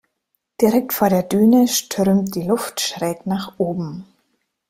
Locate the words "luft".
2.41-2.81